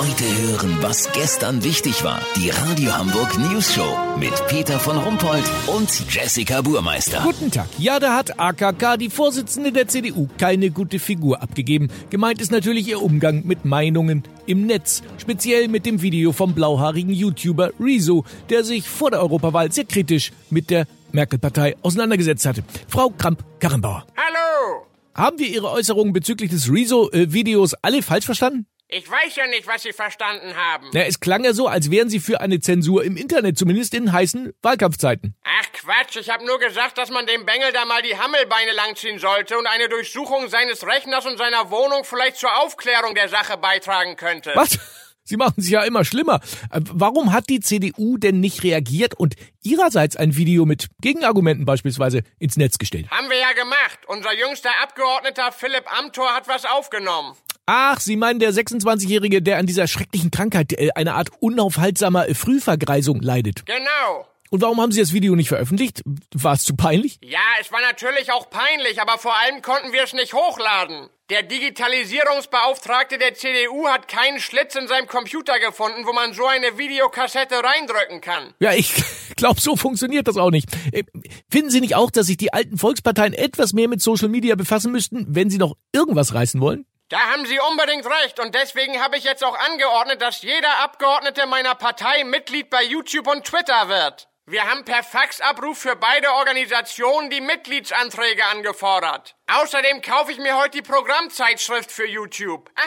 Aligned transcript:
Heute 0.00 0.24
hören, 0.24 0.78
was 0.80 1.12
gestern 1.12 1.62
wichtig 1.62 2.02
war. 2.04 2.22
Die 2.34 2.48
Radio 2.48 2.96
Hamburg 2.96 3.38
News 3.38 3.74
Show 3.74 3.98
mit 4.18 4.32
Peter 4.48 4.80
von 4.80 4.96
Rumpold 4.96 5.44
und 5.66 5.90
Jessica 6.10 6.62
Burmeister. 6.62 7.20
Guten 7.22 7.50
Tag. 7.50 7.68
Ja, 7.76 8.00
da 8.00 8.16
hat 8.16 8.40
AKK, 8.40 8.96
die 8.96 9.10
Vorsitzende 9.10 9.72
der 9.72 9.88
CDU, 9.88 10.26
keine 10.38 10.70
gute 10.70 10.98
Figur 10.98 11.42
abgegeben. 11.42 11.88
Gemeint 12.08 12.40
ist 12.40 12.50
natürlich 12.50 12.88
ihr 12.88 13.02
Umgang 13.02 13.44
mit 13.44 13.66
Meinungen 13.66 14.22
im 14.46 14.64
Netz. 14.64 15.02
Speziell 15.18 15.68
mit 15.68 15.84
dem 15.84 16.00
Video 16.00 16.32
vom 16.32 16.54
blauhaarigen 16.54 17.12
YouTuber 17.12 17.72
Rezo, 17.78 18.24
der 18.48 18.64
sich 18.64 18.88
vor 18.88 19.10
der 19.10 19.20
Europawahl 19.20 19.70
sehr 19.70 19.84
kritisch 19.84 20.32
mit 20.48 20.70
der 20.70 20.86
Merkel-Partei 21.12 21.76
auseinandergesetzt 21.82 22.46
hatte. 22.46 22.64
Frau 22.88 23.10
Kramp-Karrenbauer. 23.10 24.06
Hallo! 24.16 24.86
Haben 25.14 25.38
wir 25.38 25.48
Ihre 25.48 25.70
Äußerungen 25.70 26.14
bezüglich 26.14 26.48
des 26.48 26.72
Rezo-Videos 26.72 27.74
alle 27.82 28.00
falsch 28.00 28.24
verstanden? 28.24 28.64
Ich 28.92 29.08
weiß 29.08 29.36
ja 29.36 29.46
nicht, 29.46 29.68
was 29.68 29.82
Sie 29.84 29.92
verstanden 29.92 30.56
haben. 30.56 30.88
Na, 30.92 31.02
es 31.04 31.20
klang 31.20 31.44
ja 31.44 31.52
so, 31.52 31.68
als 31.68 31.92
wären 31.92 32.10
Sie 32.10 32.18
für 32.18 32.40
eine 32.40 32.58
Zensur 32.58 33.04
im 33.04 33.16
Internet, 33.16 33.56
zumindest 33.56 33.94
in 33.94 34.10
heißen 34.10 34.52
Wahlkampfzeiten. 34.62 35.36
Ach 35.44 35.72
Quatsch, 35.72 36.16
ich 36.16 36.28
habe 36.28 36.44
nur 36.44 36.58
gesagt, 36.58 36.98
dass 36.98 37.08
man 37.10 37.24
dem 37.24 37.46
Bengel 37.46 37.72
da 37.72 37.84
mal 37.84 38.02
die 38.02 38.18
Hammelbeine 38.18 38.72
langziehen 38.72 39.20
sollte 39.20 39.56
und 39.56 39.68
eine 39.68 39.88
Durchsuchung 39.88 40.48
seines 40.48 40.84
Rechners 40.84 41.24
und 41.24 41.38
seiner 41.38 41.70
Wohnung 41.70 42.02
vielleicht 42.02 42.38
zur 42.38 42.50
Aufklärung 42.62 43.14
der 43.14 43.28
Sache 43.28 43.56
beitragen 43.58 44.16
könnte. 44.16 44.50
Was? 44.56 44.76
Sie 45.22 45.36
machen 45.36 45.62
sich 45.62 45.70
ja 45.70 45.84
immer 45.84 46.04
schlimmer. 46.04 46.40
Äh, 46.72 46.80
Warum 46.92 47.32
hat 47.32 47.48
die 47.48 47.60
CDU 47.60 48.16
denn 48.18 48.40
nicht 48.40 48.64
reagiert 48.64 49.14
und 49.14 49.36
ihrerseits 49.62 50.16
ein 50.16 50.34
Video 50.34 50.64
mit 50.64 50.88
Gegenargumenten 51.00 51.64
beispielsweise 51.64 52.22
ins 52.40 52.56
Netz 52.56 52.78
gestellt? 52.78 53.08
Haben 53.12 53.30
wir 53.30 53.38
ja 53.38 53.52
gemacht. 53.52 54.00
Unser 54.08 54.34
jüngster 54.34 54.70
Abgeordneter 54.82 55.52
Philipp 55.52 55.84
Amthor 55.96 56.34
hat 56.34 56.48
was 56.48 56.64
aufgenommen. 56.64 57.36
Ach, 57.66 58.00
Sie 58.00 58.16
meinen 58.16 58.40
der 58.40 58.52
26-Jährige, 58.52 59.42
der 59.42 59.58
an 59.58 59.66
dieser 59.66 59.86
schrecklichen 59.86 60.30
Krankheit, 60.30 60.72
äh, 60.72 60.90
eine 60.94 61.14
Art 61.14 61.30
unaufhaltsamer 61.40 62.28
äh, 62.28 62.34
Frühvergreisung 62.34 63.20
leidet. 63.20 63.64
Genau. 63.66 64.26
Und 64.50 64.62
warum 64.62 64.80
haben 64.80 64.90
Sie 64.90 65.00
das 65.00 65.12
Video 65.12 65.36
nicht 65.36 65.48
veröffentlicht? 65.48 66.02
War 66.34 66.54
es 66.54 66.64
zu 66.64 66.74
peinlich? 66.74 67.18
Ja, 67.22 67.38
es 67.60 67.70
war 67.70 67.80
natürlich 67.80 68.32
auch 68.32 68.50
peinlich, 68.50 69.00
aber 69.00 69.16
vor 69.16 69.32
allem 69.38 69.62
konnten 69.62 69.92
wir 69.92 70.02
es 70.02 70.12
nicht 70.12 70.34
hochladen. 70.34 71.08
Der 71.30 71.44
Digitalisierungsbeauftragte 71.44 73.16
der 73.16 73.34
CDU 73.34 73.86
hat 73.86 74.08
keinen 74.08 74.40
Schlitz 74.40 74.74
in 74.74 74.88
seinem 74.88 75.06
Computer 75.06 75.60
gefunden, 75.60 76.04
wo 76.04 76.12
man 76.12 76.32
so 76.32 76.44
eine 76.46 76.76
Videokassette 76.76 77.54
reindrücken 77.62 78.20
kann. 78.20 78.52
Ja, 78.58 78.72
ich 78.72 78.92
glaube, 79.36 79.60
so 79.60 79.76
funktioniert 79.76 80.26
das 80.26 80.36
auch 80.36 80.50
nicht. 80.50 80.68
Äh, 80.90 81.04
Finden 81.48 81.70
Sie 81.70 81.80
nicht 81.80 81.94
auch, 81.94 82.10
dass 82.10 82.26
sich 82.26 82.36
die 82.36 82.52
alten 82.52 82.76
Volksparteien 82.76 83.32
etwas 83.32 83.72
mehr 83.72 83.86
mit 83.86 84.02
Social 84.02 84.28
Media 84.28 84.56
befassen 84.56 84.90
müssten, 84.90 85.26
wenn 85.28 85.50
sie 85.50 85.58
noch 85.58 85.76
irgendwas 85.92 86.34
reißen 86.34 86.60
wollen? 86.60 86.84
Da 87.10 87.18
haben 87.18 87.44
Sie 87.44 87.58
unbedingt 87.58 88.06
recht 88.06 88.38
und 88.38 88.54
deswegen 88.54 89.02
habe 89.02 89.16
ich 89.16 89.24
jetzt 89.24 89.42
auch 89.42 89.58
angeordnet, 89.58 90.22
dass 90.22 90.42
jeder 90.42 90.78
Abgeordnete 90.84 91.44
meiner 91.46 91.74
Partei 91.74 92.22
Mitglied 92.22 92.70
bei 92.70 92.84
YouTube 92.84 93.26
und 93.26 93.44
Twitter 93.44 93.88
wird. 93.88 94.28
Wir 94.46 94.62
haben 94.70 94.84
per 94.84 95.02
Faxabruf 95.02 95.76
für 95.76 95.96
beide 95.96 96.30
Organisationen 96.30 97.28
die 97.28 97.40
Mitgliedsanträge 97.40 98.44
angefordert. 98.52 99.34
Außerdem 99.48 100.02
kaufe 100.02 100.30
ich 100.30 100.38
mir 100.38 100.56
heute 100.56 100.70
die 100.70 100.82
Programmzeitschrift 100.82 101.90
für 101.90 102.06
YouTube. 102.06 102.70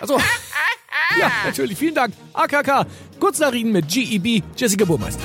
Also, 0.00 0.20
ja, 1.16 1.30
natürlich, 1.44 1.78
vielen 1.78 1.94
Dank. 1.94 2.14
AKK, 2.32 2.84
Kurznachrichten 3.20 3.70
mit 3.70 3.88
GEB, 3.88 4.42
Jessica 4.56 4.84
Burmeister. 4.84 5.22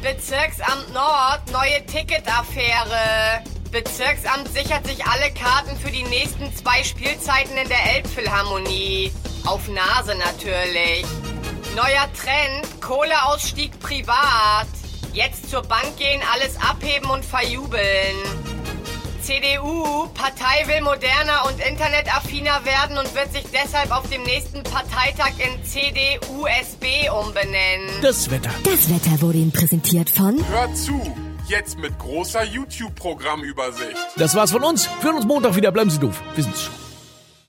Bezirksamt 0.00 0.92
Nord, 0.92 1.50
neue 1.50 1.84
Ticketaffäre. 1.86 3.42
Bezirksamt 3.72 4.52
sichert 4.52 4.86
sich 4.86 5.06
alle 5.06 5.32
Karten 5.32 5.74
für 5.78 5.90
die 5.90 6.02
nächsten 6.04 6.54
zwei 6.54 6.84
Spielzeiten 6.84 7.56
in 7.56 7.68
der 7.68 7.96
Elbphilharmonie. 7.96 9.10
Auf 9.46 9.66
Nase 9.68 10.14
natürlich. 10.14 11.06
Neuer 11.74 12.06
Trend, 12.12 12.82
Kohleausstieg 12.82 13.80
privat. 13.80 14.68
Jetzt 15.14 15.50
zur 15.50 15.62
Bank 15.62 15.96
gehen, 15.96 16.20
alles 16.34 16.56
abheben 16.56 17.08
und 17.08 17.24
verjubeln. 17.24 18.16
CDU, 19.22 20.06
Partei 20.08 20.66
will 20.66 20.82
moderner 20.82 21.46
und 21.46 21.58
internetaffiner 21.58 22.64
werden 22.66 22.98
und 22.98 23.14
wird 23.14 23.32
sich 23.32 23.44
deshalb 23.52 23.90
auf 23.90 24.08
dem 24.10 24.22
nächsten 24.24 24.62
Parteitag 24.64 25.32
in 25.38 25.64
CDU-SB 25.64 27.08
umbenennen. 27.08 27.88
Das 28.02 28.30
Wetter. 28.30 28.50
Das 28.64 28.90
Wetter 28.90 29.22
wurde 29.22 29.38
Ihnen 29.38 29.52
präsentiert 29.52 30.10
von 30.10 30.46
Hört 30.48 30.76
zu! 30.76 31.31
Jetzt 31.46 31.78
mit 31.78 31.98
großer 31.98 32.44
YouTube-Programmübersicht. 32.44 33.96
Das 34.16 34.34
war's 34.34 34.52
von 34.52 34.62
uns. 34.62 34.88
Wir 35.00 35.14
uns 35.16 35.26
Montag 35.26 35.56
wieder. 35.56 35.72
Bleiben 35.72 35.90
Sie 35.90 35.98
doof. 35.98 36.20
Wir 36.34 36.44
sind's 36.44 36.62
schon. 36.62 36.81